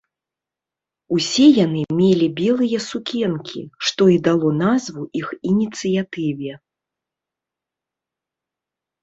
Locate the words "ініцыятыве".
5.51-6.53